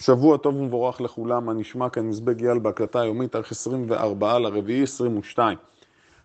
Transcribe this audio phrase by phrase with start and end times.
[0.00, 5.58] שבוע טוב ומבורך לכולם, הנשמע כאן מזבג אייל בהקלטה היומית, תאריך 24 לרביעי 22.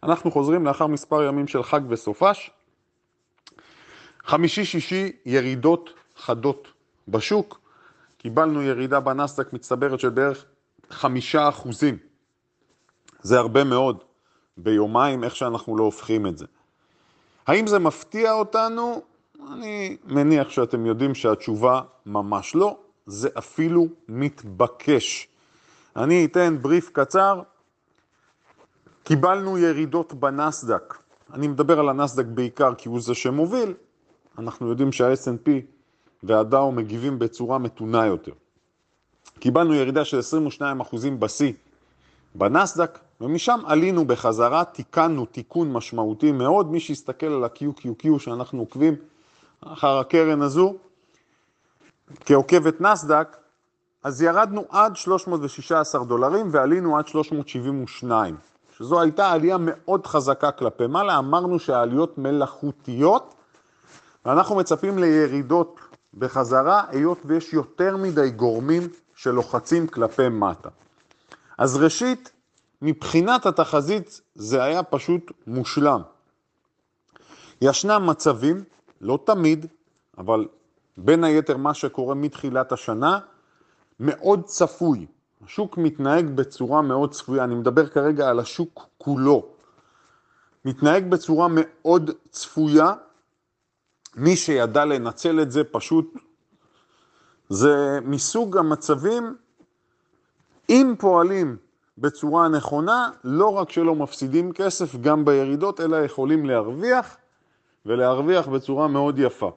[0.03, 2.51] אנחנו חוזרים לאחר מספר ימים של חג וסופש.
[4.25, 6.67] חמישי-שישי, ירידות חדות
[7.07, 7.59] בשוק.
[8.17, 10.45] קיבלנו ירידה בנסדק מצטברת של בערך
[10.89, 11.97] חמישה אחוזים.
[13.21, 14.03] זה הרבה מאוד
[14.57, 16.45] ביומיים, איך שאנחנו לא הופכים את זה.
[17.47, 19.01] האם זה מפתיע אותנו?
[19.53, 22.77] אני מניח שאתם יודעים שהתשובה ממש לא.
[23.05, 25.27] זה אפילו מתבקש.
[25.95, 27.41] אני אתן בריף קצר.
[29.03, 30.97] קיבלנו ירידות בנסדק.
[31.33, 33.73] אני מדבר על הנסדק בעיקר כי הוא זה שמוביל.
[34.37, 35.49] אנחנו יודעים שה-S&P
[36.23, 38.31] והדאו מגיבים בצורה מתונה יותר.
[39.39, 40.19] קיבלנו ירידה של
[40.59, 40.63] 22%
[41.19, 41.53] בשיא
[42.35, 46.71] בנסדק, ומשם עלינו בחזרה, תיקנו תיקון משמעותי מאוד.
[46.71, 48.95] מי שיסתכל על ה-QQQ שאנחנו עוקבים
[49.61, 50.75] אחר הקרן הזו,
[52.25, 53.37] כעוקבת נסדק,
[54.03, 58.35] אז ירדנו עד 316 דולרים ועלינו עד 372,
[58.77, 63.35] שזו הייתה עלייה מאוד חזקה כלפי מעלה, אמרנו שהעליות מלאכותיות,
[64.25, 65.79] ואנחנו מצפים לירידות
[66.13, 68.81] בחזרה, היות ויש יותר מדי גורמים
[69.15, 70.69] שלוחצים כלפי מטה.
[71.57, 72.31] אז ראשית,
[72.81, 76.01] מבחינת התחזית זה היה פשוט מושלם.
[77.61, 78.63] ישנם מצבים,
[79.01, 79.65] לא תמיד,
[80.17, 80.47] אבל
[80.97, 83.19] בין היתר מה שקורה מתחילת השנה,
[83.99, 85.05] מאוד צפוי.
[85.45, 89.45] השוק מתנהג בצורה מאוד צפויה, אני מדבר כרגע על השוק כולו.
[90.65, 92.93] מתנהג בצורה מאוד צפויה,
[94.15, 96.13] מי שידע לנצל את זה פשוט,
[97.49, 99.35] זה מסוג המצבים,
[100.69, 101.57] אם פועלים
[101.97, 107.17] בצורה נכונה, לא רק שלא מפסידים כסף גם בירידות, אלא יכולים להרוויח,
[107.85, 109.51] ולהרוויח בצורה מאוד יפה.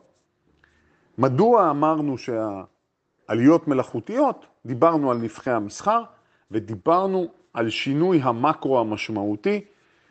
[1.19, 4.47] מדוע אמרנו שהעליות מלאכותיות?
[4.67, 6.03] דיברנו על נבחי המסחר
[6.51, 9.65] ודיברנו על שינוי המקרו המשמעותי,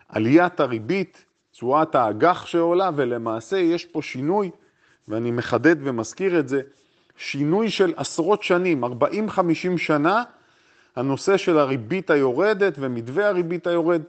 [0.10, 4.52] עליית הריבית, תשואת האג"ח שעולה, ולמעשה יש פה שינוי,
[5.08, 6.62] ואני מחדד ומזכיר את זה,
[7.17, 8.88] שינוי של עשרות שנים, 40-50
[9.78, 10.23] שנה,
[10.96, 14.02] הנושא של הריבית היורדת ומתווה הריבית היורד,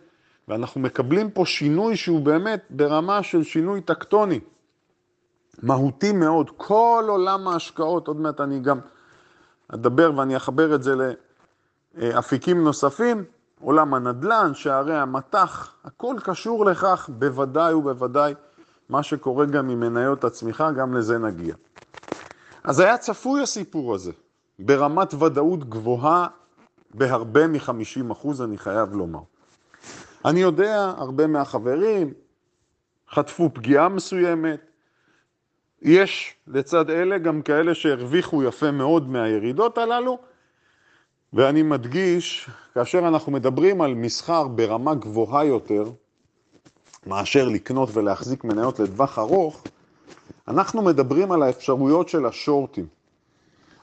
[0.49, 4.41] ואנחנו מקבלים פה שינוי שהוא באמת ברמה של שינוי טקטוני.
[5.63, 6.51] מהותי מאוד.
[6.57, 8.79] כל עולם ההשקעות, עוד מעט אני גם
[9.69, 10.95] אדבר ואני אחבר את זה
[11.95, 13.25] לאפיקים נוספים,
[13.61, 18.35] עולם הנדל"ן, שערי המטח, הכל קשור לכך בוודאי ובוודאי
[18.89, 21.55] מה שקורה גם עם מניות הצמיחה, גם לזה נגיע.
[22.65, 24.13] אז היה צפוי הסיפור הזה,
[24.59, 26.27] ברמת ודאות גבוהה
[26.95, 29.21] בהרבה מ-50 אחוז, אני חייב לומר.
[30.25, 32.13] אני יודע, הרבה מהחברים
[33.11, 34.68] חטפו פגיעה מסוימת,
[35.83, 40.19] יש לצד אלה גם כאלה שהרוויחו יפה מאוד מהירידות הללו,
[41.33, 45.85] ואני מדגיש, כאשר אנחנו מדברים על מסחר ברמה גבוהה יותר,
[47.07, 49.65] מאשר לקנות ולהחזיק מניות לטווח ארוך,
[50.49, 52.87] אנחנו מדברים על האפשרויות של השורטים.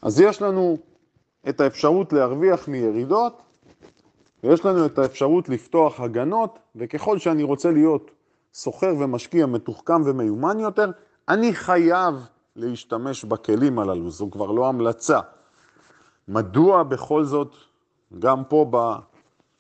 [0.02, 0.78] אז יש לנו
[1.50, 3.42] את האפשרות להרוויח מירידות,
[4.44, 8.12] ויש לנו את האפשרות לפתוח הגנות, וככל שאני רוצה להיות
[8.54, 10.92] סוחר ומשקיע מתוחכם ומיומן יותר,
[11.30, 12.16] אני חייב
[12.56, 15.20] להשתמש בכלים הללו, זו כבר לא המלצה.
[16.28, 17.56] מדוע בכל זאת,
[18.20, 18.72] גם פה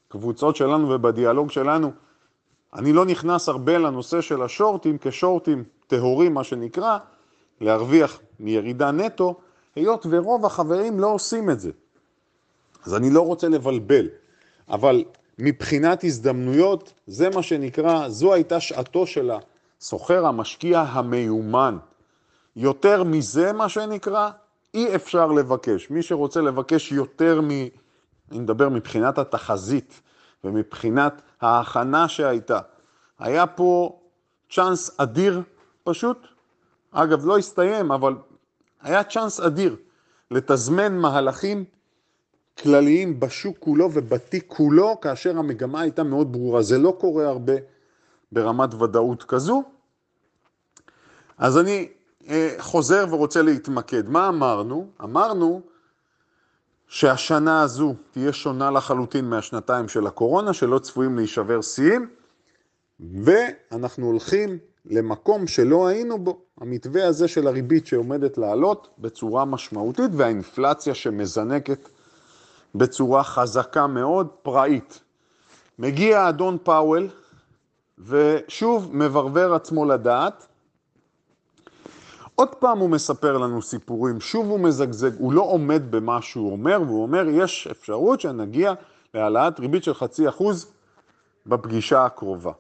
[0.09, 1.91] בקבוצות שלנו ובדיאלוג שלנו,
[2.73, 6.97] אני לא נכנס הרבה לנושא של השורטים כשורטים טהורים, מה שנקרא,
[7.61, 9.35] להרוויח מירידה נטו,
[9.75, 11.71] היות ורוב החברים לא עושים את זה.
[12.85, 14.07] אז אני לא רוצה לבלבל,
[14.69, 15.03] אבל
[15.39, 19.31] מבחינת הזדמנויות, זה מה שנקרא, זו הייתה שעתו של
[19.81, 21.77] הסוחר המשקיע המיומן.
[22.55, 24.29] יותר מזה, מה שנקרא,
[24.73, 25.89] אי אפשר לבקש.
[25.89, 27.49] מי שרוצה לבקש יותר מ...
[28.31, 30.01] אני מדבר מבחינת התחזית
[30.43, 32.59] ומבחינת ההכנה שהייתה.
[33.19, 33.99] היה פה
[34.49, 35.41] צ'אנס אדיר
[35.83, 36.17] פשוט,
[36.91, 38.15] אגב לא הסתיים, אבל
[38.81, 39.75] היה צ'אנס אדיר
[40.31, 41.63] לתזמן מהלכים
[42.57, 46.61] כלליים בשוק כולו ובתיק כולו, כאשר המגמה הייתה מאוד ברורה.
[46.61, 47.53] זה לא קורה הרבה
[48.35, 49.63] ברמת ודאות כזו.
[51.37, 51.87] אז אני
[52.29, 54.09] אה, חוזר ורוצה להתמקד.
[54.09, 54.87] מה אמרנו?
[55.03, 55.61] אמרנו
[56.87, 62.09] שהשנה הזו תהיה שונה לחלוטין מהשנתיים של הקורונה, שלא צפויים להישבר שיאים,
[62.99, 70.93] ואנחנו הולכים למקום שלא היינו בו, המתווה הזה של הריבית שעומדת לעלות בצורה משמעותית, והאינפלציה
[70.93, 71.89] שמזנקת
[72.75, 74.99] בצורה חזקה מאוד, פראית.
[75.79, 77.09] מגיע אדון פאוול,
[77.99, 80.47] ושוב מברבר עצמו לדעת,
[82.35, 86.81] עוד פעם הוא מספר לנו סיפורים, שוב הוא מזגזג, הוא לא עומד במה שהוא אומר,
[86.85, 88.73] והוא אומר, יש אפשרות שנגיע
[89.13, 90.71] להעלאת ריבית של חצי אחוז
[91.45, 92.51] בפגישה הקרובה.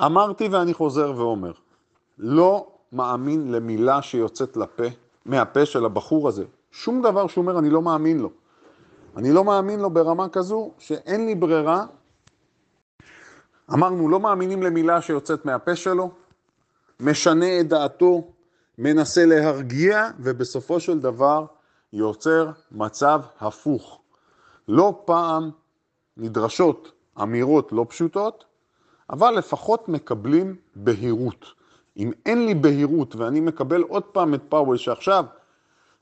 [0.00, 1.52] אמרתי ואני חוזר ואומר,
[2.18, 4.84] לא מאמין למילה שיוצאת לפה,
[5.26, 6.44] מהפה של הבחור הזה.
[6.70, 8.30] שום דבר שהוא אומר, אני לא מאמין לו.
[9.16, 11.86] אני לא מאמין לו ברמה כזו שאין לי ברירה.
[13.72, 16.10] אמרנו, לא מאמינים למילה שיוצאת מהפה שלו,
[17.00, 18.30] משנה את דעתו,
[18.78, 21.46] מנסה להרגיע, ובסופו של דבר
[21.92, 24.00] יוצר מצב הפוך.
[24.68, 25.50] לא פעם
[26.16, 26.92] נדרשות
[27.22, 28.44] אמירות לא פשוטות,
[29.10, 31.46] אבל לפחות מקבלים בהירות.
[31.96, 35.24] אם אין לי בהירות ואני מקבל עוד פעם את פאוול שעכשיו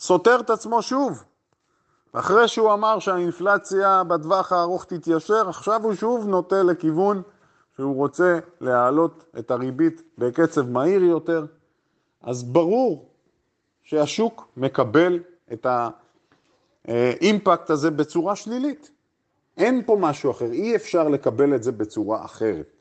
[0.01, 1.25] סותר את עצמו שוב,
[2.13, 7.23] אחרי שהוא אמר שהאינפלציה בטווח הארוך תתיישר, עכשיו הוא שוב נוטה לכיוון
[7.77, 11.47] שהוא רוצה להעלות את הריבית בקצב מהיר יותר,
[12.23, 13.09] אז ברור
[13.83, 15.23] שהשוק מקבל
[15.53, 15.67] את
[16.85, 18.91] האימפקט הזה בצורה שלילית.
[19.57, 22.73] אין פה משהו אחר, אי אפשר לקבל את זה בצורה אחרת.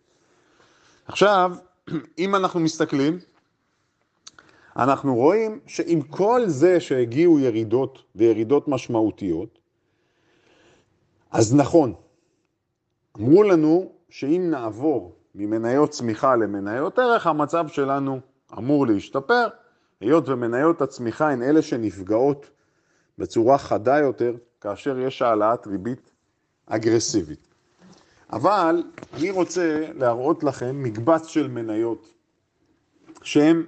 [1.05, 1.51] עכשיו,
[2.17, 3.19] אם אנחנו מסתכלים,
[4.77, 9.59] אנחנו רואים שעם כל זה שהגיעו ירידות וירידות משמעותיות,
[11.31, 11.93] אז נכון,
[13.17, 18.19] אמרו לנו שאם נעבור ממניות צמיחה למניות ערך, המצב שלנו
[18.57, 19.47] אמור להשתפר,
[20.01, 22.49] היות ומניות הצמיחה הן אלה שנפגעות
[23.17, 26.11] בצורה חדה יותר כאשר יש העלאת ריבית
[26.65, 27.47] אגרסיבית.
[28.33, 28.83] אבל
[29.13, 32.13] אני רוצה להראות לכם מקבץ של מניות
[33.23, 33.63] שהן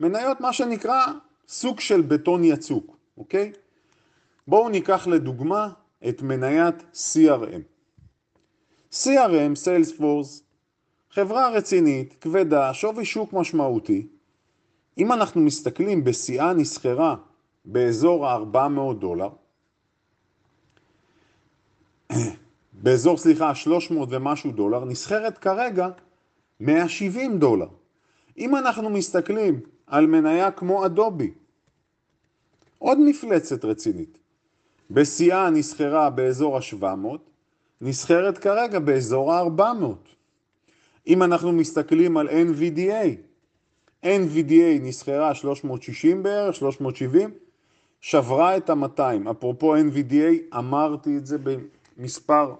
[0.00, 1.00] מניות מה שנקרא
[1.48, 3.52] סוג של בטון יצוק, אוקיי?
[4.48, 5.68] בואו ניקח לדוגמה
[6.08, 7.75] את מניית CRM.
[9.02, 10.42] CRM, Salesforce,
[11.10, 14.06] חברה רצינית, כבדה, שווי שוק משמעותי.
[14.98, 17.16] אם אנחנו מסתכלים בשיאה נסחרה
[17.64, 19.28] באזור ה-400 דולר,
[22.72, 25.88] באזור, סליחה, 300 ומשהו דולר, נסחרת כרגע
[26.60, 27.68] 170 דולר.
[28.38, 31.32] אם אנחנו מסתכלים על מניה כמו אדובי,
[32.78, 34.18] עוד מפלצת רצינית,
[34.90, 37.18] בשיאה נסחרה באזור ה-700,
[37.80, 40.08] נסחרת כרגע באזור ה-400.
[41.06, 43.06] אם אנחנו מסתכלים על NVDA,
[44.04, 47.30] NVDA נסחרה 360 בערך, 370,
[48.00, 49.30] שברה את ה-200.
[49.30, 51.36] אפרופו NVDA, אמרתי את זה
[51.98, 52.54] במספר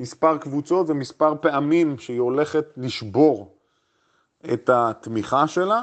[0.00, 3.54] מספר קבוצות ומספר פעמים שהיא הולכת לשבור
[4.52, 5.82] את התמיכה שלה,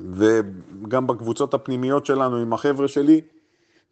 [0.00, 3.20] וגם בקבוצות הפנימיות שלנו עם החבר'ה שלי,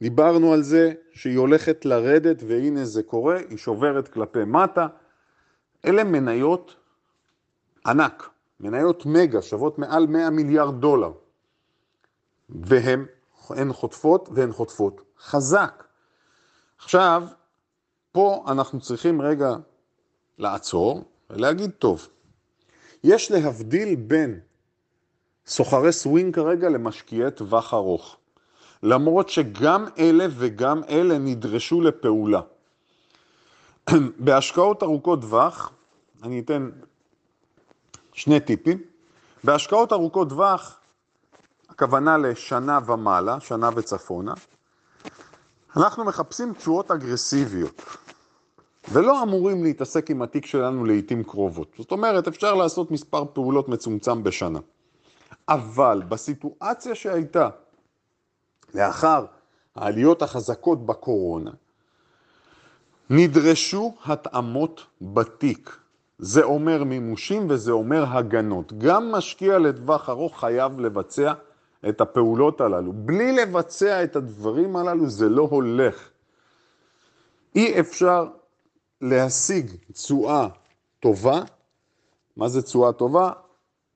[0.01, 4.87] דיברנו על זה שהיא הולכת לרדת, והנה זה קורה, היא שוברת כלפי מטה.
[5.85, 6.77] אלה מניות
[7.87, 8.29] ענק,
[8.61, 11.13] מניות מגה, שוות מעל 100 מיליארד דולר.
[12.49, 13.07] והן
[13.51, 15.85] הן חוטפות והן חוטפות חזק.
[16.79, 17.23] עכשיו,
[18.13, 19.55] פה אנחנו צריכים רגע
[20.39, 22.09] לעצור ולהגיד, טוב,
[23.05, 24.41] יש להבדיל בין
[25.47, 28.17] סוחרי סווינג כרגע למשקיעי טווח ארוך.
[28.85, 32.41] למרות שגם אלה וגם אלה נדרשו לפעולה.
[34.25, 35.73] בהשקעות ארוכות טווח,
[36.23, 36.71] אני אתן
[38.13, 38.79] שני טיפים.
[39.45, 40.81] בהשקעות ארוכות טווח,
[41.69, 44.35] הכוונה לשנה ומעלה, שנה וצפונה,
[45.77, 47.83] אנחנו מחפשים תשואות אגרסיביות.
[48.93, 51.69] ולא אמורים להתעסק עם התיק שלנו לעיתים קרובות.
[51.79, 54.59] זאת אומרת, אפשר לעשות מספר פעולות מצומצם בשנה.
[55.49, 57.49] אבל בסיטואציה שהייתה
[58.75, 59.25] לאחר
[59.75, 61.51] העליות החזקות בקורונה,
[63.11, 65.77] נדרשו התאמות בתיק.
[66.19, 68.73] זה אומר מימושים וזה אומר הגנות.
[68.79, 71.33] גם משקיע לטווח ארוך חייב לבצע
[71.89, 72.93] את הפעולות הללו.
[72.93, 76.11] בלי לבצע את הדברים הללו זה לא הולך.
[77.55, 78.27] אי אפשר
[79.01, 80.49] להשיג תשואה
[81.01, 81.43] טובה,
[82.37, 83.33] מה זה תשואה טובה?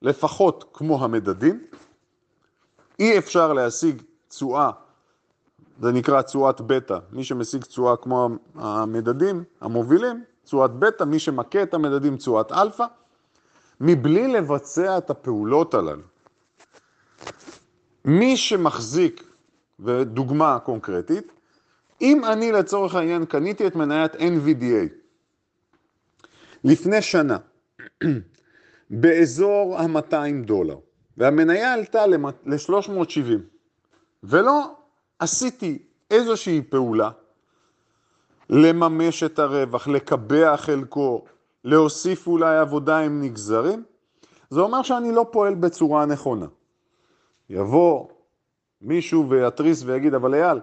[0.02, 1.66] לפחות כמו המדדים.
[2.98, 4.70] אי אפשר להשיג תשואה,
[5.80, 11.74] זה נקרא תשואת בטא, מי שמשיג תשואה כמו המדדים המובילים, תשואת בטא, מי שמכה את
[11.74, 12.84] המדדים תשואת אלפא,
[13.80, 16.02] מבלי לבצע את הפעולות הללו.
[18.04, 19.24] מי שמחזיק,
[19.80, 21.32] ודוגמה קונקרטית,
[22.02, 24.92] אם אני לצורך העניין קניתי את מניית NVDA
[26.64, 27.36] לפני שנה
[28.90, 30.76] באזור ה-200 דולר,
[31.16, 33.57] והמניה עלתה ל-370,
[34.22, 34.74] ולא
[35.18, 35.78] עשיתי
[36.10, 37.10] איזושהי פעולה
[38.50, 41.24] לממש את הרווח, לקבע חלקו,
[41.64, 43.84] להוסיף אולי עבודה עם נגזרים,
[44.50, 46.46] זה אומר שאני לא פועל בצורה נכונה.
[47.50, 48.08] יבוא
[48.82, 50.60] מישהו ויתריס ויגיד, אבל אייל,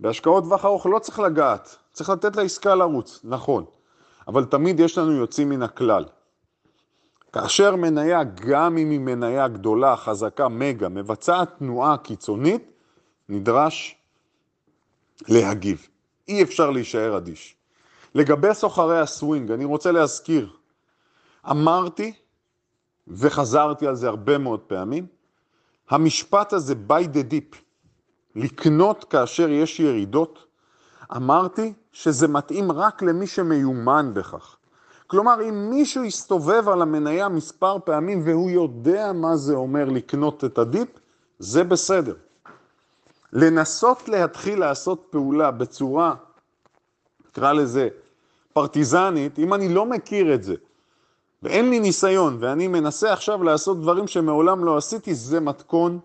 [0.00, 3.64] בהשקעות טווח ארוך לא צריך לגעת, צריך לתת לעסקה לרוץ, נכון,
[4.28, 6.04] אבל תמיד יש לנו יוצאים מן הכלל.
[7.32, 12.72] כאשר מניה, גם אם היא מניה גדולה, חזקה, מגה, מבצעת תנועה קיצונית,
[13.28, 13.96] נדרש
[15.28, 15.88] להגיב.
[16.28, 17.56] אי אפשר להישאר אדיש.
[18.14, 20.50] לגבי סוחרי הסווינג, אני רוצה להזכיר,
[21.50, 22.12] אמרתי
[23.08, 25.06] וחזרתי על זה הרבה מאוד פעמים,
[25.90, 27.56] המשפט הזה by the deep,
[28.34, 30.44] לקנות כאשר יש ירידות,
[31.16, 34.56] אמרתי שזה מתאים רק למי שמיומן בכך.
[35.06, 40.58] כלומר, אם מישהו יסתובב על המניה מספר פעמים והוא יודע מה זה אומר לקנות את
[40.58, 40.88] הדיפ,
[41.38, 42.14] זה בסדר.
[43.32, 46.14] לנסות להתחיל לעשות פעולה בצורה,
[47.28, 47.88] נקרא לזה,
[48.52, 50.54] פרטיזנית, אם אני לא מכיר את זה,
[51.42, 55.98] ואין לי ניסיון, ואני מנסה עכשיו לעשות דברים שמעולם לא עשיתי, זה מתכון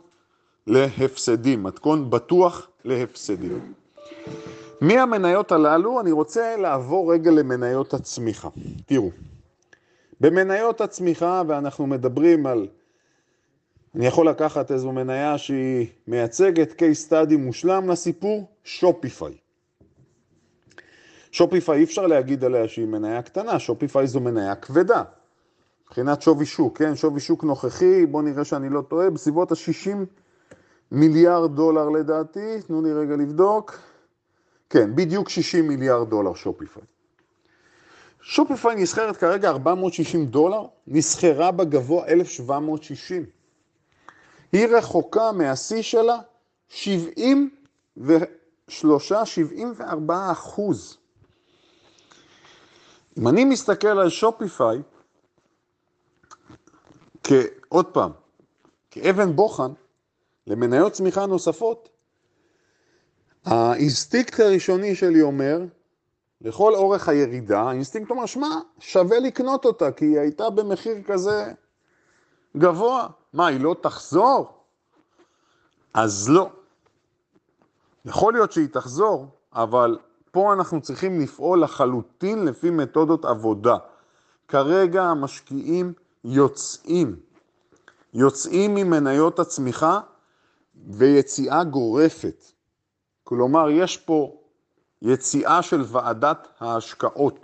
[0.67, 3.73] להפסדים, מתכון בטוח להפסדים.
[4.81, 8.49] מהמניות הללו אני רוצה לעבור רגע למניות הצמיחה.
[8.85, 9.09] תראו,
[10.21, 12.67] במניות הצמיחה, ואנחנו מדברים על,
[13.95, 19.37] אני יכול לקחת איזו מניה שהיא מייצגת case study מושלם לסיפור, שופיפיי.
[21.31, 25.03] שופיפיי אי אפשר להגיד עליה שהיא מניה קטנה, שופיפיי זו מניה כבדה.
[25.85, 26.95] מבחינת שווי שוק, כן?
[26.95, 29.95] שווי שוק נוכחי, בואו נראה שאני לא טועה, בסביבות ה-60
[30.91, 33.79] מיליארד דולר לדעתי, תנו לי רגע לבדוק.
[34.69, 36.83] כן, בדיוק 60 מיליארד דולר שופיפיי.
[38.21, 43.25] שופיפיי נסחרת כרגע 460 דולר, נסחרה בגבוה 1760.
[44.53, 46.19] היא רחוקה מהשיא שלה
[46.69, 50.97] 73, 74 אחוז.
[53.17, 54.81] אם אני מסתכל על Shopify,
[57.23, 58.11] כעוד פעם,
[58.91, 59.71] כאבן בוחן
[60.47, 61.89] למניות צמיחה נוספות,
[63.45, 65.61] האינסטינקט הראשוני שלי אומר,
[66.41, 71.53] לכל אורך הירידה, האינסטינקט אומר, שמע, שווה לקנות אותה, כי היא הייתה במחיר כזה
[72.57, 73.07] גבוה.
[73.33, 74.63] מה, היא לא תחזור?
[75.93, 76.49] אז לא.
[78.05, 79.97] יכול להיות שהיא תחזור, אבל
[80.31, 83.77] פה אנחנו צריכים לפעול לחלוטין לפי מתודות עבודה.
[84.47, 87.15] כרגע המשקיעים יוצאים,
[88.13, 89.99] יוצאים ממניות הצמיחה
[90.87, 92.43] ויציאה גורפת.
[93.23, 94.37] כלומר, יש פה
[95.01, 97.39] יציאה של ועדת ההשקעות.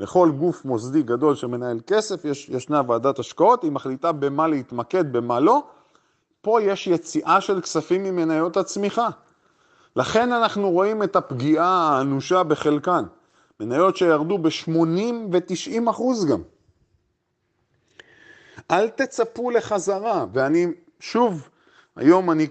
[0.00, 5.40] לכל גוף מוסדי גדול שמנהל כסף, יש, ישנה ועדת השקעות, היא מחליטה במה להתמקד, במה
[5.40, 5.62] לא.
[6.40, 9.08] פה יש יציאה של כספים ממניות הצמיחה.
[9.96, 13.04] לכן אנחנו רואים את הפגיעה האנושה בחלקן.
[13.60, 14.70] מניות שירדו ב-80
[15.32, 16.42] ו-90 אחוז גם.
[18.70, 20.66] אל תצפו לחזרה, ואני,
[21.00, 21.48] שוב,
[21.96, 22.46] היום אני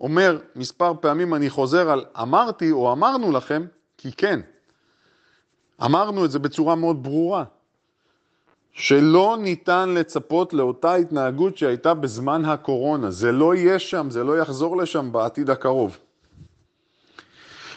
[0.00, 3.66] אומר מספר פעמים, אני חוזר על אמרתי או אמרנו לכם,
[3.98, 4.40] כי כן,
[5.84, 7.44] אמרנו את זה בצורה מאוד ברורה,
[8.72, 13.10] שלא ניתן לצפות לאותה התנהגות שהייתה בזמן הקורונה.
[13.10, 15.98] זה לא יהיה שם, זה לא יחזור לשם בעתיד הקרוב.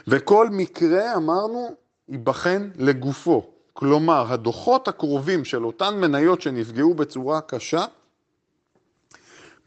[0.07, 1.75] וכל מקרה, אמרנו,
[2.09, 3.47] ייבחן לגופו.
[3.73, 7.85] כלומר, הדוחות הקרובים של אותן מניות שנפגעו בצורה קשה,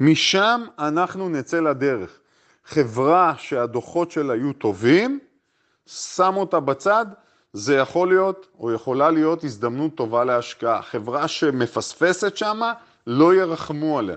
[0.01, 2.19] משם אנחנו נצא לדרך.
[2.65, 5.19] חברה שהדוחות שלה יהיו טובים,
[5.87, 7.07] שם אותה בצד,
[7.55, 10.83] זה יכול להיות או יכולה להיות הזדמנות טובה להשקעה.
[10.83, 12.73] חברה שמפספסת שמה,
[13.07, 14.17] לא ירחמו עליה.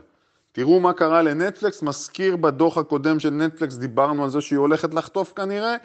[0.51, 5.33] תראו מה קרה לנטפלקס, מזכיר בדוח הקודם של נטפלקס, דיברנו על זה שהיא הולכת לחטוף
[5.33, 5.75] כנראה,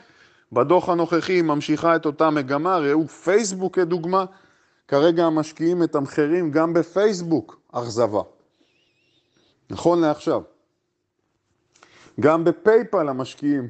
[0.52, 4.24] בדוח הנוכחי היא ממשיכה את אותה מגמה, ראו פייסבוק כדוגמה,
[4.88, 8.22] כרגע המשקיעים מתמחרים גם בפייסבוק אכזבה.
[9.70, 10.42] נכון לעכשיו.
[12.20, 13.68] גם בפייפל המשקיעים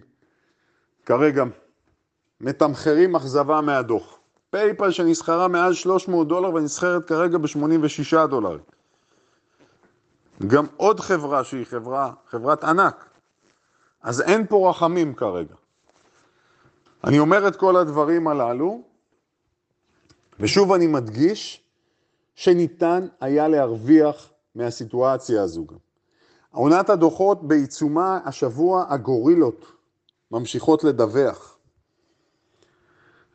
[1.06, 1.44] כרגע
[2.42, 4.18] מתמחרים אכזבה מהדוח.
[4.50, 8.58] פייפל שנסחרה מעל 300 דולר ונסחרת כרגע ב-86 דולר.
[10.46, 13.04] גם עוד חברה שהיא חברה, חברת ענק.
[14.02, 15.54] אז אין פה רחמים כרגע.
[17.04, 18.82] אני אומר את כל הדברים הללו,
[20.40, 21.62] ושוב אני מדגיש
[22.34, 25.76] שניתן היה להרוויח מהסיטואציה הזו גם.
[26.50, 29.72] עונת הדוחות בעיצומה השבוע הגורילות
[30.30, 31.51] ממשיכות לדווח.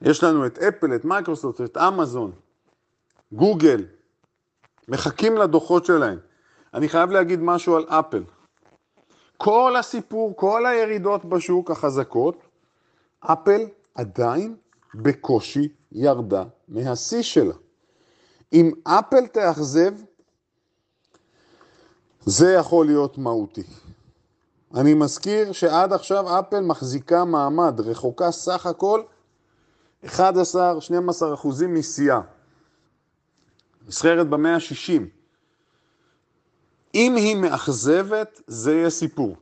[0.02, 2.32] יש לנו את אפל, את מייקרוסופט, את אמזון,
[3.32, 3.86] גוגל,
[4.88, 6.20] מחכים לדוחות שלהם.
[6.74, 8.24] אני חייב להגיד משהו על אפל.
[9.38, 12.36] כל הסיפור, כל הירידות בשוק החזקות,
[13.20, 13.62] אפל
[13.96, 14.56] עדיין
[14.96, 17.54] בקושי ירדה מהשיא שלה.
[18.54, 19.94] אם אפל תאכזב,
[22.26, 23.64] זה יכול להיות מהותי.
[24.76, 29.02] אני מזכיר שעד עכשיו אפל מחזיקה מעמד, רחוקה סך הכל
[30.06, 30.10] 11-12
[31.34, 32.22] אחוזים משיאה.
[33.88, 35.02] נסחרת במאה ה-60.
[36.96, 39.36] אם היא מאכזבת, זה יהיה סיפור.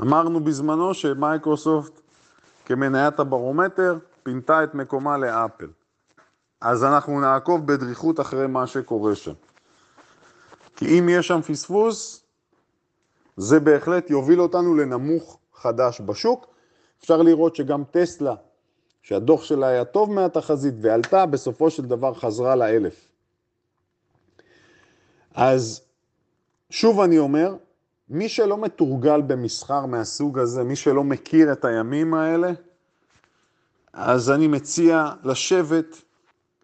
[0.00, 2.00] אמרנו בזמנו שמייקרוסופט
[2.64, 5.68] כמניית הברומטר פינתה את מקומה לאפל.
[6.60, 9.32] אז אנחנו נעקוב בדריכות אחרי מה שקורה שם.
[10.76, 12.22] כי אם יש שם פספוס,
[13.36, 16.46] זה בהחלט יוביל אותנו לנמוך חדש בשוק.
[17.00, 18.34] אפשר לראות שגם טסלה,
[19.08, 23.12] שהדוח שלה היה טוב מהתחזית ועלתה, בסופו של דבר חזרה לאלף.
[25.34, 25.80] אז
[26.70, 27.56] שוב אני אומר,
[28.08, 32.52] מי שלא מתורגל במסחר מהסוג הזה, מי שלא מכיר את הימים האלה,
[33.92, 36.02] אז אני מציע לשבת,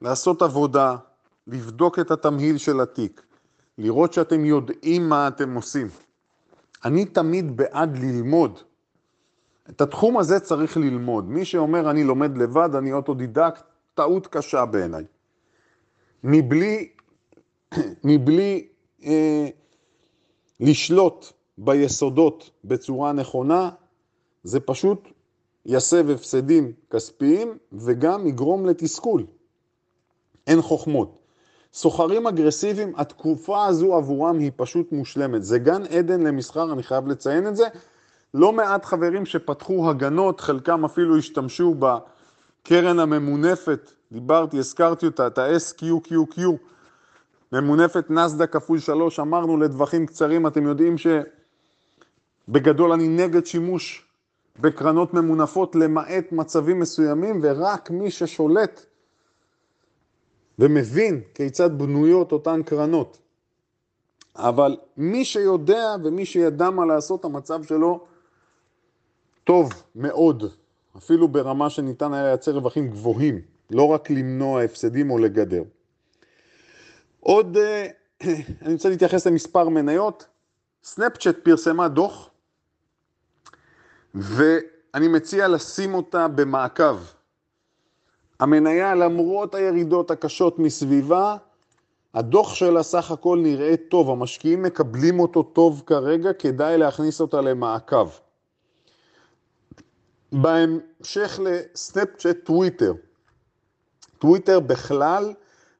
[0.02, 0.96] לעשות עבודה,
[1.46, 3.22] לבדוק את התמהיל של התיק,
[3.78, 5.88] לראות שאתם יודעים מה אתם עושים.
[6.84, 8.58] אני תמיד בעד ללמוד.
[9.70, 11.28] את התחום הזה צריך ללמוד.
[11.28, 13.62] מי שאומר אני לומד לבד, אני אוטודידקט,
[13.94, 15.04] טעות קשה בעיניי.
[16.24, 16.88] מבלי,
[18.04, 18.66] מבלי
[19.04, 19.48] אה,
[20.60, 23.70] לשלוט ביסודות בצורה נכונה,
[24.44, 25.08] זה פשוט
[25.66, 29.26] יסב הפסדים כספיים וגם יגרום לתסכול.
[30.46, 31.18] אין חוכמות.
[31.72, 35.44] סוחרים אגרסיביים, התקופה הזו עבורם היא פשוט מושלמת.
[35.44, 37.64] זה גן עדן למסחר, אני חייב לציין את זה.
[38.34, 46.40] לא מעט חברים שפתחו הגנות, חלקם אפילו השתמשו בקרן הממונפת, דיברתי, הזכרתי אותה, את ה-SQQQ,
[47.52, 50.96] ממונפת נסדה כפול שלוש, אמרנו לטווחים קצרים, אתם יודעים
[52.48, 54.06] שבגדול אני נגד שימוש
[54.58, 58.86] בקרנות ממונפות למעט מצבים מסוימים, ורק מי ששולט
[60.58, 63.18] ומבין כיצד בנויות אותן קרנות.
[64.36, 68.04] אבל מי שיודע ומי שידע מה לעשות, המצב שלו
[69.44, 70.44] טוב מאוד,
[70.96, 75.62] אפילו ברמה שניתן היה לייצר רווחים גבוהים, לא רק למנוע הפסדים או לגדר.
[77.20, 77.86] עוד, אה,
[78.62, 80.26] אני רוצה להתייחס למספר מניות.
[80.84, 82.30] סנאפצ'אט פרסמה דוח,
[84.14, 86.98] ואני מציע לשים אותה במעקב.
[88.40, 91.36] המניה, למרות הירידות הקשות מסביבה,
[92.14, 98.08] הדוח שלה סך הכל נראה טוב, המשקיעים מקבלים אותו טוב כרגע, כדאי להכניס אותה למעקב.
[100.34, 102.94] בהמשך לסנאפצ'אט טוויטר.
[104.18, 105.34] טוויטר בכלל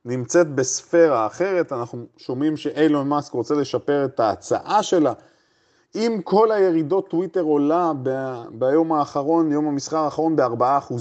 [0.05, 5.13] נמצאת בספירה אחרת, אנחנו שומעים שאיילון מאסק רוצה לשפר את ההצעה שלה.
[5.95, 10.95] עם כל הירידות טוויטר עולה ב- ביום האחרון, יום המסחר האחרון, ב-4%.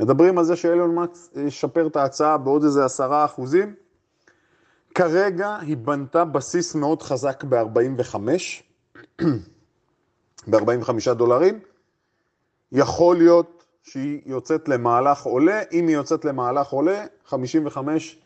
[0.00, 3.66] מדברים על זה שאיילון מאסק ישפר את ההצעה בעוד איזה 10%.
[4.94, 8.16] כרגע היא בנתה בסיס מאוד חזק ב-45,
[10.50, 11.60] ב-45 דולרים.
[12.72, 18.18] יכול להיות שהיא יוצאת למהלך עולה, אם היא יוצאת למהלך עולה, 55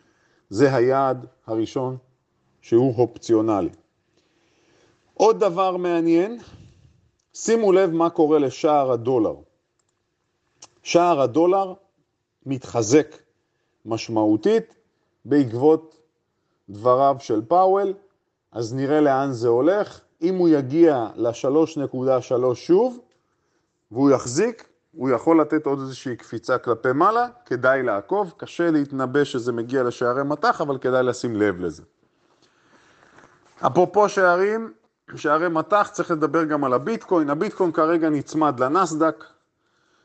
[0.51, 1.97] זה היעד הראשון
[2.61, 3.71] שהוא אופציונלי.
[5.15, 6.39] עוד דבר מעניין,
[7.35, 9.35] שימו לב מה קורה לשער הדולר.
[10.83, 11.75] שער הדולר
[12.47, 13.17] מתחזק
[13.85, 14.75] משמעותית
[15.25, 15.97] בעקבות
[16.69, 17.95] דבריו של פאוול,
[18.53, 20.01] אז נראה לאן זה הולך.
[20.23, 22.99] אם הוא יגיע ל-3.3 שוב,
[23.90, 29.53] והוא יחזיק, הוא יכול לתת עוד איזושהי קפיצה כלפי מעלה, כדאי לעקוב, קשה להתנבא שזה
[29.53, 31.83] מגיע לשערי מטח, אבל כדאי לשים לב לזה.
[33.66, 34.72] אפרופו שערים,
[35.16, 37.31] שערי מטח, צריך לדבר גם על הביטקוין.
[37.31, 39.25] הביטקוין כרגע נצמד לנסדק.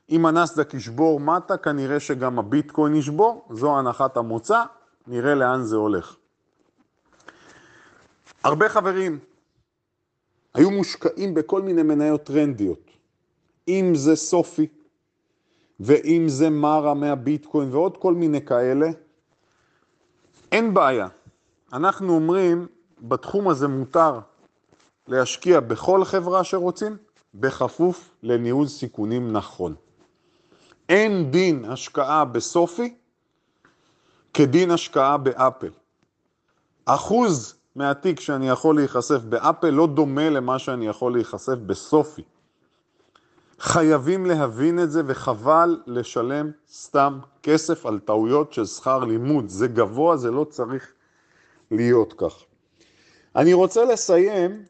[0.09, 4.63] אם הנסדק ישבור מטה, כנראה שגם הביטקוין ישבור, זו הנחת המוצא,
[5.07, 6.15] נראה לאן זה הולך.
[8.43, 9.19] הרבה חברים
[10.53, 12.90] היו מושקעים בכל מיני מניות טרנדיות.
[13.67, 14.67] אם זה סופי,
[15.79, 18.89] ואם זה מרה מהביטקוין ועוד כל מיני כאלה,
[20.51, 21.07] אין בעיה.
[21.73, 22.67] אנחנו אומרים,
[23.01, 24.19] בתחום הזה מותר
[25.07, 26.97] להשקיע בכל חברה שרוצים,
[27.33, 29.75] בכפוף לניהול סיכונים נכון.
[30.89, 32.95] אין דין השקעה בסופי
[34.33, 35.69] כדין השקעה באפל.
[36.85, 42.23] אחוז מהתיק שאני יכול להיחשף באפל לא דומה למה שאני יכול להיחשף בסופי.
[43.61, 49.49] חייבים להבין את זה וחבל לשלם סתם כסף על טעויות של שכר לימוד.
[49.49, 50.91] זה גבוה, זה לא צריך
[51.71, 52.33] להיות כך.
[53.35, 54.63] אני רוצה לסיים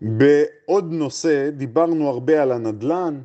[0.00, 3.20] בעוד נושא, דיברנו הרבה על הנדל"ן,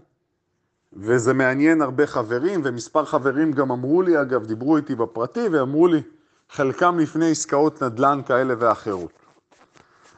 [0.93, 6.01] וזה מעניין הרבה חברים, ומספר חברים גם אמרו לי, אגב, דיברו איתי בפרטי ואמרו לי,
[6.49, 9.11] חלקם לפני עסקאות נדל"ן כאלה ואחרות.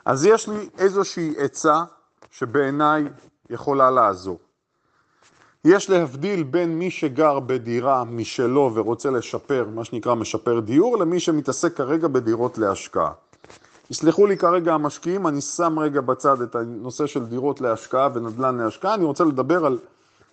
[0.06, 1.84] אז יש לי איזושהי עצה
[2.32, 3.04] שבעיניי
[3.50, 4.40] יכולה לעזור.
[5.66, 11.78] יש להבדיל בין מי שגר בדירה משלו ורוצה לשפר, מה שנקרא משפר דיור, למי שמתעסק
[11.78, 13.12] כרגע בדירות להשקעה.
[13.92, 18.94] יסלחו לי כרגע המשקיעים, אני שם רגע בצד את הנושא של דירות להשקעה ונדל"ן להשקעה,
[18.94, 19.78] אני רוצה לדבר על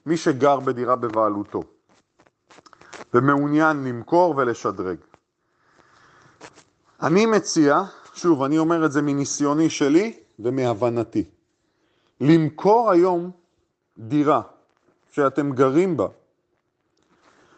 [0.06, 1.62] מי שגר בדירה בבעלותו
[3.14, 4.96] ומעוניין למכור ולשדרג.
[7.02, 7.82] אני מציע,
[8.14, 11.24] שוב, אני אומר את זה מניסיוני שלי ומהבנתי,
[12.20, 13.30] למכור היום
[13.98, 14.42] דירה
[15.12, 16.06] שאתם גרים בה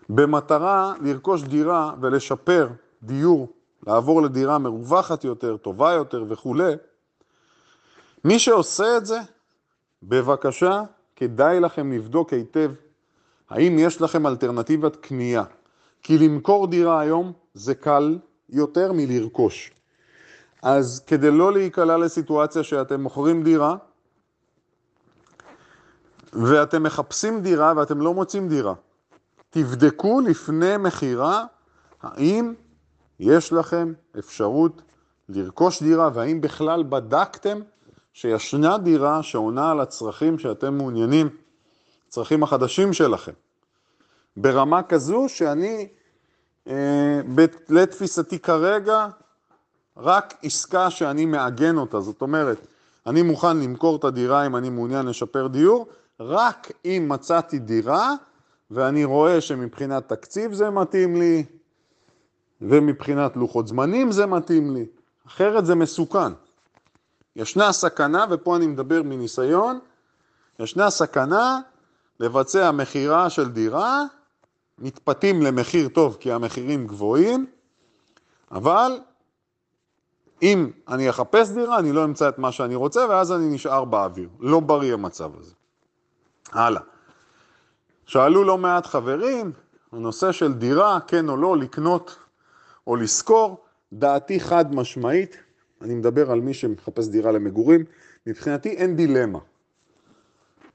[0.08, 2.68] במטרה לרכוש דירה ולשפר
[3.02, 3.48] דיור
[3.86, 6.72] לעבור לדירה מרווחת יותר, טובה יותר וכולי,
[8.24, 9.18] מי שעושה את זה,
[10.02, 10.82] בבקשה,
[11.16, 12.70] כדאי לכם לבדוק היטב
[13.50, 15.44] האם יש לכם אלטרנטיבת קנייה.
[16.02, 19.70] כי למכור דירה היום זה קל יותר מלרכוש.
[20.62, 23.76] אז כדי לא להיקלע לסיטואציה שאתם מוכרים דירה,
[26.42, 28.74] ואתם מחפשים דירה ואתם לא מוצאים דירה,
[29.50, 31.44] תבדקו לפני מכירה
[32.02, 32.54] האם
[33.20, 34.82] יש לכם אפשרות
[35.28, 37.58] לרכוש דירה, והאם בכלל בדקתם
[38.12, 41.28] שישנה דירה שעונה על הצרכים שאתם מעוניינים,
[42.08, 43.32] הצרכים החדשים שלכם.
[44.36, 45.88] ברמה כזו שאני,
[46.66, 47.20] אה,
[47.68, 49.06] לתפיסתי כרגע,
[49.96, 52.66] רק עסקה שאני מעגן אותה, זאת אומרת,
[53.06, 55.86] אני מוכן למכור את הדירה אם אני מעוניין לשפר דיור,
[56.20, 58.14] רק אם מצאתי דירה
[58.70, 61.44] ואני רואה שמבחינת תקציב זה מתאים לי,
[62.60, 64.86] ומבחינת לוחות זמנים זה מתאים לי,
[65.26, 66.32] אחרת זה מסוכן.
[67.36, 69.78] ישנה סכנה, ופה אני מדבר מניסיון,
[70.58, 71.60] ישנה סכנה
[72.20, 74.02] לבצע מכירה של דירה,
[74.78, 77.46] מתפתים למחיר טוב כי המחירים גבוהים,
[78.50, 79.00] אבל
[80.42, 84.28] אם אני אחפש דירה, אני לא אמצא את מה שאני רוצה, ואז אני נשאר באוויר.
[84.40, 85.54] לא בריא המצב הזה.
[86.52, 86.82] הלאה.
[88.06, 89.52] שאלו לא מעט חברים,
[89.92, 92.16] הנושא של דירה, כן או לא, לקנות
[92.86, 95.36] או לשכור, דעתי חד משמעית,
[95.82, 97.84] אני מדבר על מי שמחפש דירה למגורים,
[98.26, 99.38] מבחינתי אין דילמה.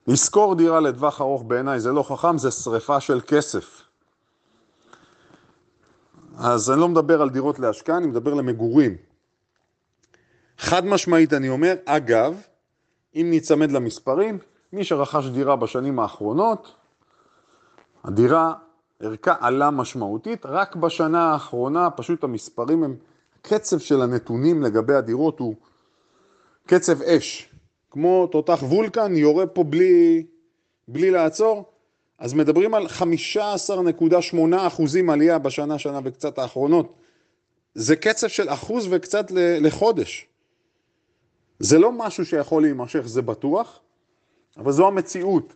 [0.07, 3.81] לשכור דירה לטווח ארוך בעיניי זה לא חכם, זה שריפה של כסף.
[6.37, 8.97] אז אני לא מדבר על דירות להשקעה, אני מדבר למגורים.
[10.57, 12.41] חד משמעית אני אומר, אגב,
[13.15, 14.39] אם ניצמד למספרים,
[14.73, 16.75] מי שרכש דירה בשנים האחרונות,
[18.03, 18.53] הדירה
[18.99, 22.95] ערכה עלה משמעותית, רק בשנה האחרונה פשוט המספרים הם,
[23.39, 25.55] הקצב של הנתונים לגבי הדירות הוא
[26.67, 27.49] קצב אש,
[27.91, 30.25] כמו תותח וולקן יורה פה בלי,
[30.87, 31.65] בלי לעצור,
[32.19, 36.93] אז מדברים על 15.8 אחוזים עלייה בשנה, שנה וקצת האחרונות.
[37.75, 40.27] זה קצב של אחוז וקצת לחודש.
[41.59, 43.79] זה לא משהו שיכול להימשך, זה בטוח,
[44.57, 45.53] אבל זו המציאות.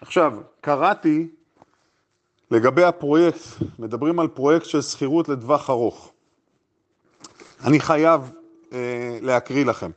[0.00, 1.28] עכשיו, קראתי
[2.50, 3.38] לגבי הפרויקט,
[3.78, 6.12] מדברים על פרויקט של שכירות לטווח ארוך.
[7.64, 8.30] אני חייב
[8.72, 9.90] אה, להקריא לכם.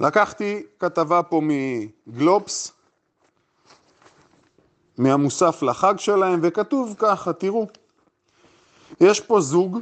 [0.00, 2.72] לקחתי כתבה פה מגלובס,
[4.98, 7.66] מהמוסף לחג שלהם, וכתוב ככה, תראו,
[9.00, 9.78] יש פה זוג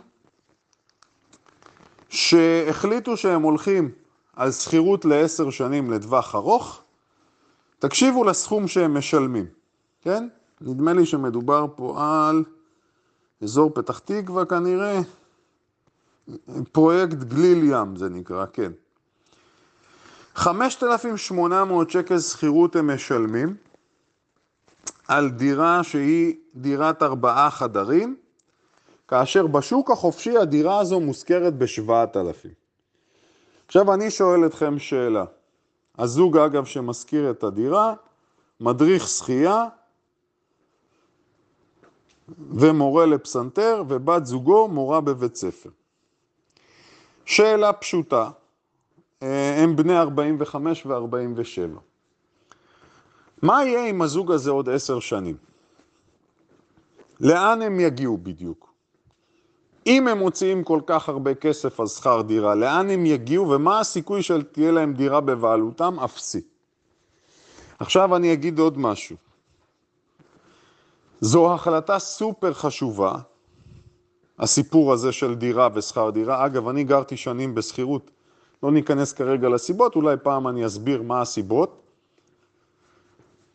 [2.08, 3.90] שהחליטו שהם הולכים
[4.36, 6.82] על שכירות לעשר שנים לטווח ארוך,
[7.78, 9.46] תקשיבו לסכום שהם משלמים,
[10.00, 10.28] כן?
[10.60, 12.44] נדמה לי שמדובר פה על
[13.42, 15.00] אזור פתח תקווה כנראה,
[16.72, 18.72] פרויקט גליל ים זה נקרא, כן.
[20.34, 23.56] 5,800 שקל שכירות הם משלמים
[25.08, 28.16] על דירה שהיא דירת ארבעה חדרים,
[29.08, 32.63] כאשר בשוק החופשי הדירה הזו מושכרת ב-7,000.
[33.66, 35.24] עכשיו אני שואל אתכם שאלה.
[35.98, 37.94] הזוג אגב שמשכיר את הדירה,
[38.60, 39.66] מדריך שחייה
[42.38, 45.70] ומורה לפסנתר ובת זוגו מורה בבית ספר.
[47.24, 48.30] שאלה פשוטה,
[49.22, 51.78] אה, הם בני 45 ו-47.
[53.42, 55.36] מה יהיה עם הזוג הזה עוד עשר שנים?
[57.20, 58.73] לאן הם יגיעו בדיוק?
[59.86, 64.22] אם הם מוציאים כל כך הרבה כסף על שכר דירה, לאן הם יגיעו ומה הסיכוי
[64.22, 66.00] שתהיה להם דירה בבעלותם?
[66.00, 66.40] אפסי.
[67.78, 69.16] עכשיו אני אגיד עוד משהו.
[71.20, 73.12] זו החלטה סופר חשובה,
[74.38, 76.46] הסיפור הזה של דירה ושכר דירה.
[76.46, 78.10] אגב, אני גרתי שנים בשכירות,
[78.62, 81.82] לא ניכנס כרגע לסיבות, אולי פעם אני אסביר מה הסיבות.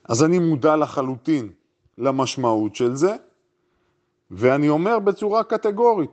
[0.04, 1.50] אז אני מודע לחלוטין
[1.98, 3.16] למשמעות של זה,
[4.32, 6.12] ואני אומר בצורה קטגורית,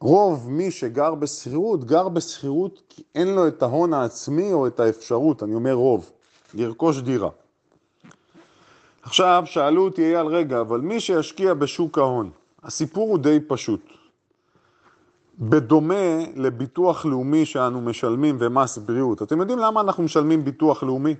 [0.00, 5.42] רוב מי שגר בשכירות, גר בשכירות כי אין לו את ההון העצמי או את האפשרות,
[5.42, 6.10] אני אומר רוב,
[6.54, 7.30] לרכוש דירה.
[9.02, 12.30] עכשיו, שאלו אותי אייל, רגע, אבל מי שישקיע בשוק ההון,
[12.62, 13.80] הסיפור הוא די פשוט.
[15.38, 19.22] בדומה לביטוח לאומי שאנו משלמים ומס בריאות.
[19.22, 21.14] אתם יודעים למה אנחנו משלמים ביטוח לאומי?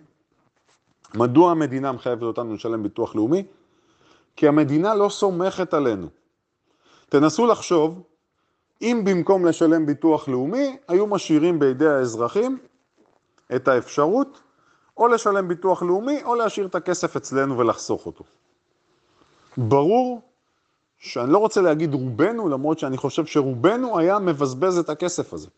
[1.14, 3.44] מדוע המדינה מחייבת אותנו לשלם ביטוח לאומי?
[4.36, 6.08] כי המדינה לא סומכת עלינו.
[7.08, 8.02] תנסו לחשוב,
[8.82, 12.58] אם במקום לשלם ביטוח לאומי, היו משאירים בידי האזרחים
[13.56, 14.40] את האפשרות
[14.96, 18.24] או לשלם ביטוח לאומי או להשאיר את הכסף אצלנו ולחסוך אותו.
[19.56, 20.20] ברור
[20.98, 25.48] שאני לא רוצה להגיד רובנו, למרות שאני חושב שרובנו היה מבזבז את הכסף הזה.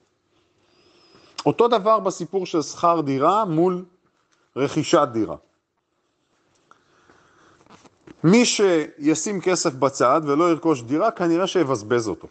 [1.47, 3.85] אותו דבר בסיפור של שכר דירה מול
[4.57, 5.37] רכישת דירה.
[8.27, 12.29] מי שישים כסף בצד ולא ירכוש דירה, כנראה שיבזבז אותו.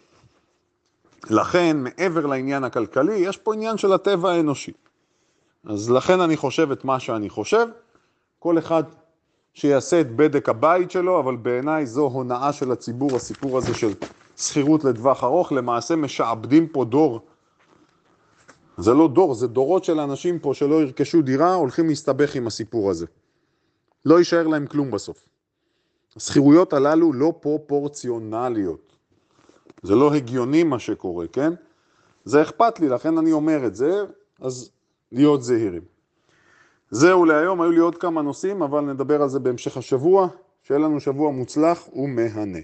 [1.30, 4.72] לכן, מעבר לעניין הכלכלי, יש פה עניין של הטבע האנושי.
[5.64, 7.66] אז לכן אני חושב את מה שאני חושב.
[8.38, 8.82] כל אחד
[9.54, 13.92] שיעשה את בדק הבית שלו, אבל בעיניי זו הונאה של הציבור, הסיפור הזה של
[14.36, 15.52] שכירות לטווח ארוך.
[15.52, 17.20] למעשה משעבדים פה דור.
[18.78, 22.90] זה לא דור, זה דורות של אנשים פה שלא ירכשו דירה, הולכים להסתבך עם הסיפור
[22.90, 23.06] הזה.
[24.04, 25.35] לא יישאר להם כלום בסוף.
[26.16, 28.96] השכירויות הללו לא פרופורציונליות.
[29.82, 31.52] זה לא הגיוני מה שקורה, כן?
[32.24, 34.04] זה אכפת לי, לכן אני אומר את זה,
[34.40, 34.70] אז
[35.12, 35.82] להיות זהירים.
[36.90, 40.28] זהו להיום, היו לי עוד כמה נושאים, אבל נדבר על זה בהמשך השבוע.
[40.66, 42.58] שיהיה לנו שבוע מוצלח ומהנה.